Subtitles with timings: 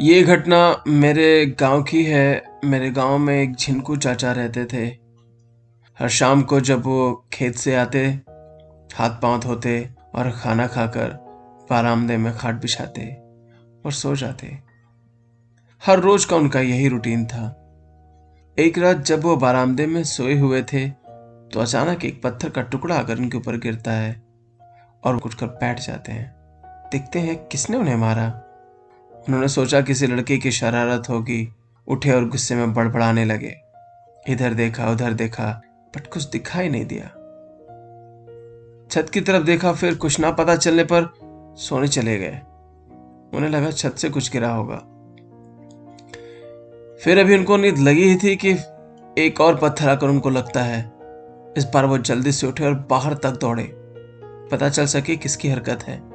[0.00, 4.84] ये घटना मेरे गाँव की है। मेरे गाँव में एक झिनकू चाचा रहते थे।
[5.98, 8.04] हर शाम को जब वो खेत से आते,
[8.94, 11.08] हाथ पाँव धोते और खाना खाकर
[11.70, 13.06] बारामदे में खाट बिछाते
[13.86, 14.58] और सो जाते।
[15.82, 17.46] हर रोज का उनका यही रूटीन था।
[18.58, 22.96] एक रात जब वो बारामदे में सोए हुए थे तो अचानक एक पत्थर का टुकड़ा
[22.96, 24.22] आकर उनके ऊपर गिरता है
[25.04, 26.34] और कुछ कर बैठ जाते हैं।
[26.92, 28.42] देखते हैं किसने उन्हें मारा।
[29.28, 31.54] उन्होंने सोचा किसी लड़के की शरारत होगी।
[31.88, 33.56] उठे और गुस्से में बड़बड़ाने लगे।
[34.28, 35.62] इधर देखा, उधर देखा,
[35.96, 37.06] बट कुछ दिखाई नहीं दिया।
[38.90, 41.12] छत की तरफ़ देखा, फिर कुछ ना पता चलने पर
[41.58, 42.40] सोने चले गए।
[43.34, 44.76] उन्हें लगा छत से कुछ गिरा होगा।
[47.04, 48.56] फिर अभी उनको नींद लगी ही थी कि
[49.22, 50.92] एक और पत्थर आकर उनको लगता है।
[51.56, 53.72] इस बार वो जल्दी से उठे और बाहर तक दौड़े।
[54.50, 56.05] पता चल सके किसकी हरकत है।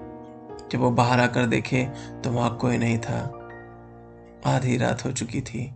[0.72, 1.86] जब वो बाहर आकर देखे
[2.24, 3.38] तो वहाँ कोई नहीं था।
[4.46, 5.72] आधी रात हो चुकी थी।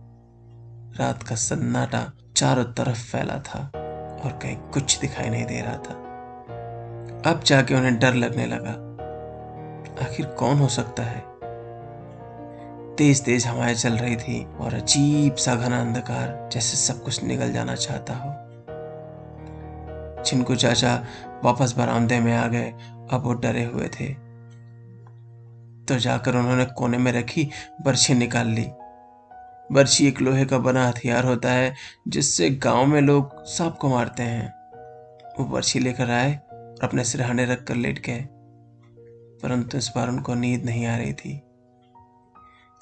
[1.00, 3.58] रात का सन्नाटा चारों तरफ़ फैला था
[4.24, 6.02] और कहीं कुछ दिखाई नहीं दे रहा था।
[7.30, 8.86] अब जाके उन्हें डर लगने लगा।
[10.06, 11.36] आखिर कौन हो सकता है?
[12.96, 17.52] तेज तेज हवाएँ चल रही थी और अजीब सा घना अंधकार जैसे सब कुछ निकल
[17.52, 18.46] जाना चाहता हो।
[20.24, 21.04] छिनको चाचा
[21.44, 22.74] वापस बरामदे में आ गए,
[23.12, 24.25] अब वो डरे हुए थे।
[25.88, 27.48] तो जाकर उन्होंने कोने में रखी
[27.82, 28.66] बर्छी निकाल ली।
[29.72, 31.74] बर्छी एक लोहे का बना हथियार होता है,
[32.08, 34.48] जिससे गाँव में लोग सांप को मारते हैं।
[35.38, 38.26] वो बर्छी लेकर आए और अपने सिरहाने रख कर लेट गए,
[39.42, 41.40] परंतु इस बार उनको नींद नहीं आ रही थी।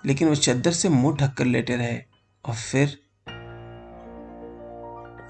[0.06, 1.98] लेकिन वो चद्दर से मुँह ढककर लेटे रहे
[2.44, 2.98] और फिर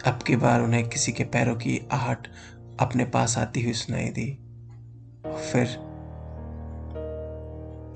[0.07, 2.27] अब की बार उन्हें किसी के पैरों की आहट
[2.81, 4.31] अपने पास आती हुई सुनाई दी।
[5.27, 5.94] और फिर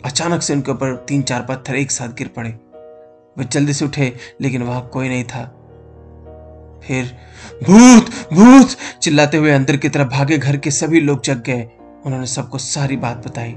[0.05, 2.51] अचानक से उनके ऊपर तीन चार पत्थर एक साथ गिर पड़े।
[3.39, 5.55] वे जल्दी से उठे, लेकिन वहाँ कोई नहीं था।
[6.85, 7.19] फिर,
[7.63, 8.69] भूत भूत!
[9.03, 11.71] चिल्लाते हुए अंदर की तरफ़ भागे घर के सभी लोग जग गए।
[12.07, 13.53] उन्होंने सबको सारी बात बताई।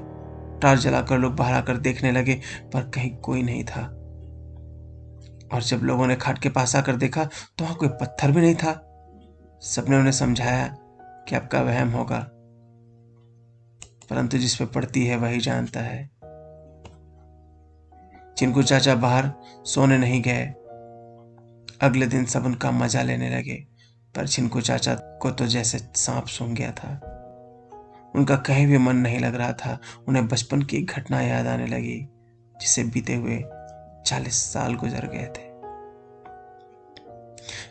[0.61, 2.41] टार जलाकर लोग बाहर आकर देखने लगे,
[2.73, 3.81] पर कहीं कोई नहीं था।
[5.53, 8.55] और जब लोगों ने खाट के पास आकर देखा तो वहाँ कोई पत्थर भी नहीं
[8.55, 8.87] था।
[9.61, 10.77] सबने उन्हें समझाया
[11.29, 12.27] कि आपका वहम होगा।
[14.09, 16.20] परंतु जिस पे पड़ती है, वही जानता है।
[18.41, 19.31] चिंकू चाचा बाहर
[19.65, 20.45] सोने नहीं गए।
[21.81, 23.67] अगले दिन सब उनका मज़ा लेने लगे,
[24.15, 26.89] पर चिंकू चाचा को तो जैसे सांप सूंघ गया था।
[28.15, 32.07] उनका कहीं भी मन नहीं लग रहा था। उन्हें बचपन की घटना याद आने लगी,
[32.61, 33.43] जिसे बीते हुए
[34.05, 35.51] चालीस साल गुजर गए थे।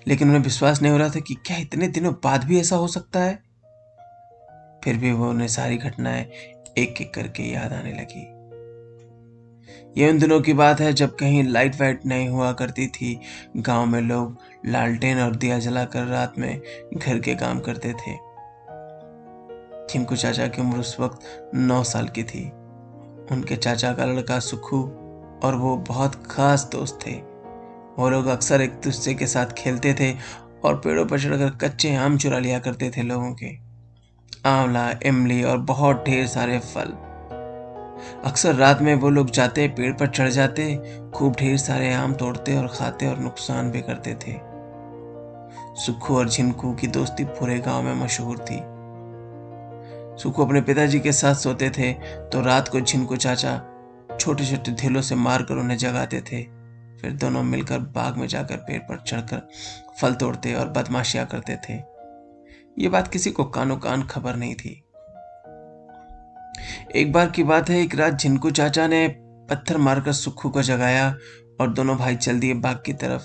[0.06, 2.88] लेकिन उन्हें विश्वास नहीं हो रहा था कि क्या इतने दिनों बाद भी ऐसा हो
[2.88, 3.42] सकता है?
[4.84, 6.24] फिर भी वो उन्हें सारी घटनाएँ
[6.78, 8.29] एक एक करके याद आने लगी।
[9.98, 13.20] ये उन दिनों की बात है जब कहीं लाइट वाइट नहीं हुआ करती थी।
[13.56, 16.60] गाँव में लोग लालटेन और दिया जलाकर रात में
[16.96, 18.30] घर के काम करते थे।
[19.92, 22.50] चिंकू चाचा की उम्र उस वक्त नौ साल की थी।
[23.32, 24.82] उनके चाचा का लड़का सुखू
[25.44, 27.12] और वो बहुत खास दोस्त थे।
[27.98, 30.14] वो लोग अक्सर एक दूसरे के साथ खेलते थे
[30.64, 33.70] और पेड़ों पर चढ़कर कच्चे आम चुरा लिया करते थे लोगों के।
[34.46, 37.09] आंवला, इमली और बहुत ढेर सारे फल।
[38.24, 40.74] अक्सर रात में वो लोग जाते, पेड़ पर चढ़ जाते,
[41.14, 44.38] खूब ढेर सारे आम तोड़ते और खाते और नुकसान भी करते थे।
[45.76, 48.60] सुखू और झिनकू की दोस्ती पूरे गाँव में मशहूर थी।
[50.22, 51.92] सुखू अपने पिताजी के साथ सोते थे
[52.32, 53.60] तो रात को झिनकू चाचा
[54.20, 56.42] छोटे छोटे ढेलों से मारकर उन्हें जगाते थे।
[57.00, 59.48] फिर दोनों मिलकर बाग में जाकर पेड़ पर चढ़कर
[60.00, 61.74] फल तोड़ते और बदमाशियाँ करते थे।
[62.78, 64.82] ये बात किसी को कानो कान खबर नहीं थी।
[66.96, 69.08] एक बार की बात है, एक रात झिनकू चाचा ने
[69.50, 71.16] पत्थर मारकर सुखू को जगाया
[71.60, 73.22] और दोनों भाई चल दिए बाग की तरफ़।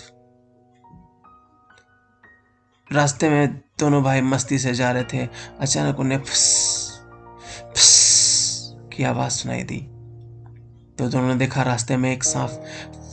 [2.93, 5.27] रास्ते में दोनों भाई मस्ती से जा रहे थे।
[5.59, 7.01] अचानक उन्हें फस
[7.75, 9.79] फस की आवाज़ सुनाई दी।
[10.97, 12.49] तो दोनों ने देखा रास्ते में एक सांप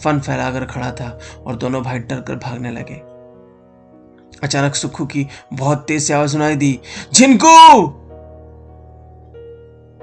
[0.05, 2.95] फन फैलाकर खड़ा था और दोनों भाई डर कर भागने लगे।
[4.43, 6.81] अचानक सुखू की बहुत तेज से आवाज़ सुनाई दी
[7.13, 8.02] झिनकू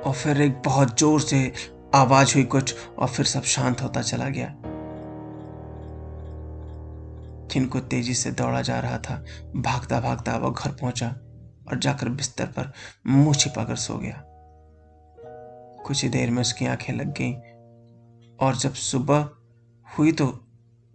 [0.05, 1.51] और फिर एक बहुत ज़ोर से
[1.95, 4.55] आवाज़ हुई कुछ, और फिर सब शांत होता चला गया।
[7.51, 9.23] जिनको तेज़ी से दौड़ा जा रहा था
[9.55, 11.07] भागता भागता वह घर पहुँचा
[11.69, 12.71] और जाकर बिस्तर पर
[13.07, 14.23] मुँह छिपाकर सो गया।
[15.85, 17.33] कुछ ही देर में उसकी आँखें लग गईं,
[18.37, 19.29] और जब सुबह
[19.97, 20.25] हुई तो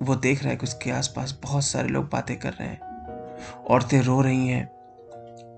[0.01, 4.01] वो देख रहा है कि उसके आसपास बहुत सारे लोग बातें कर रहे हैं। औरतें
[4.03, 4.67] रो रही हैं,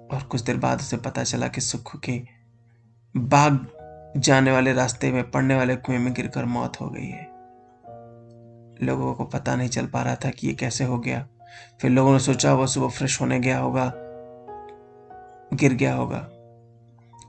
[0.08, 2.12] और कुछ देर बाद उसे पता चला कि सुखू के
[3.16, 3.66] बाग
[4.16, 7.24] जाने वाले रास्ते में, पड़ने वाले कुएँ में गिरकर मौत हो गई है।
[8.86, 11.28] लोगों को पता नहीं चल पा रहा था कि ये कैसे हो गया।
[11.80, 13.92] फिर लोगों ने सोचा वो सुबह फ्रेश होने गया होगा,
[15.54, 16.18] गिर गया होगा।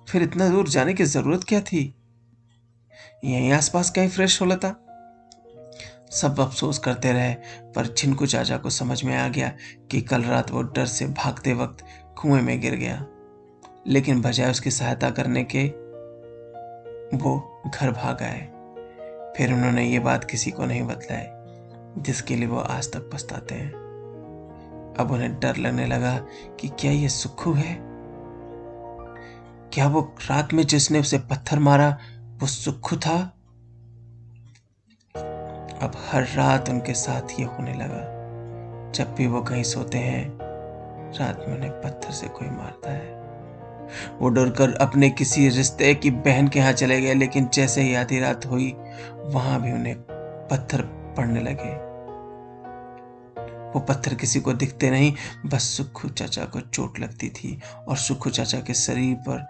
[0.09, 1.95] फिर इतना दूर जाने की ज़रूरत क्या थी?
[3.23, 4.75] यहीं आसपास कहीं फ्रेश हो लेता।
[6.11, 7.33] सब अफसोस करते रहे,
[7.75, 9.53] पर छिनको चाचा को समझ में आ गया
[9.91, 11.85] कि कल रात वो डर से भागते वक्त
[12.17, 13.05] कुएँ में गिर गया।
[13.87, 15.67] लेकिन बजाय उसकी सहायता करने के,
[17.17, 18.41] वो घर भाग आए।
[19.37, 21.25] फिर उन्होंने ये बात किसी को नहीं बतलाई,
[22.01, 23.71] जिसके लिए वो आज तक पछताते हैं।
[24.99, 26.25] अब उन्हें डर लगने लगा
[26.59, 27.77] कि क्या ये सुखू है?
[29.73, 31.97] क्या वो रात में जिसने उसे पत्थर मारा,
[32.41, 33.33] वो सुखू था?
[35.81, 38.17] अब हर रात उनके साथ ये होने लगा,
[38.91, 40.39] जब भी वो कहीं सोते हैं,
[41.19, 43.26] रात में उन्हें पत्थर से कोई मारता है।
[44.21, 48.19] वो डरकर अपने किसी रिश्ते की बहन के यहाँ चले गए, लेकिन जैसे ही आधी
[48.19, 48.71] रात हुई,
[49.25, 49.95] वहाँ भी उन्हें
[50.51, 50.81] पत्थर
[51.17, 51.87] पड़ने लगे।
[53.67, 55.13] वो पत्थर किसी को दिखते नहीं,
[55.45, 59.47] बस सुखू चाचा को चोट लगती थी और सुखू चाचा के शरीर पर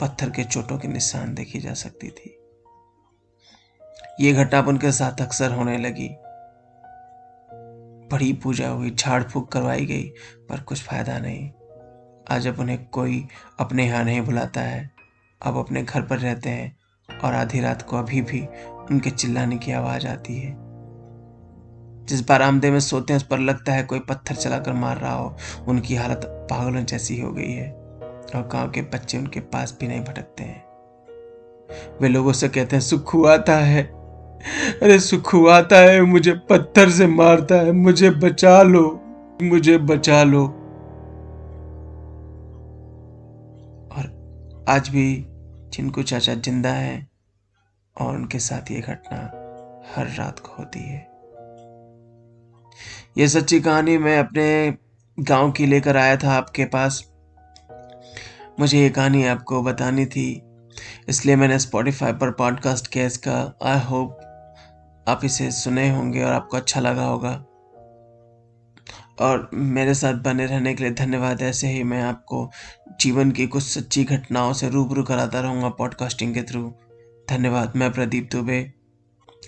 [0.00, 2.38] पत्थर के चोटों के निशान देखी जा सकती थी।
[4.20, 6.08] ये घटना उनके साथ अक्सर होने लगी।
[8.12, 10.04] बड़ी पूजा हुई, झाड़ फूक करवाई गई,
[10.48, 11.50] पर कुछ फ़ायदा नहीं।
[12.30, 13.28] आज अब उन्हें कोई
[13.60, 14.90] अपने यहाँ नहीं बुलाता है।
[15.42, 16.76] अब अपने घर पर रहते हैं
[17.24, 18.46] और आधी रात को अभी भी
[18.90, 20.56] उनके चिल्लाने की आवाज़ आती है।
[22.06, 25.36] जिस बारामदे में सोते हैं, उस पर लगता है कोई पत्थर चलाकर मार रहा हो।
[25.68, 27.72] उनकी हालत पागलों जैसी हो गई है
[28.34, 30.64] और गाँव के बच्चे उनके पास भी नहीं भटकते हैं।
[32.02, 33.82] वे लोगों से कहते हैं, सुखू आता है।
[34.82, 39.00] अरे, सुखू आता है। मुझे पत्थर से मारता है। मुझे बचा लो।
[39.42, 40.55] मुझे बचा लो।
[44.68, 45.26] आज भी
[45.72, 47.06] जिनको चाचा ज़िंदा है
[47.96, 49.18] और उनके साथ ये घटना
[49.94, 50.98] हर रात को होती है।
[53.18, 54.74] ये सच्ची कहानी मैं अपने
[55.18, 57.02] गाँव की लेकर आया था आपके पास।
[58.60, 60.42] मुझे ये कहानी आपको बतानी थी,
[61.08, 66.56] इसलिए मैंने स्पॉटिफाई पर पॉडकास्ट किया इसका। आई होप आप इसे सुने होंगे और आपको
[66.56, 67.42] अच्छा लगा होगा।
[69.20, 72.50] और मेरे साथ बने रहने के लिए धन्यवाद। ऐसे ही मैं आपको
[73.00, 76.72] जीवन की कुछ सच्ची घटनाओं से रूबरू कराता रहूँगा पॉडकास्टिंग के थ्रू
[77.28, 78.60] धन्यवाद, मैं प्रदीप दुबे।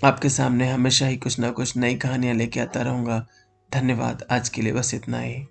[0.04, 3.26] आपके सामने हमेशा ही कुछ ना कुछ नई कहानियाँ लेके आता रहूँगा।
[3.72, 5.44] धन्यवाद, आज के लिए बस इतना ही।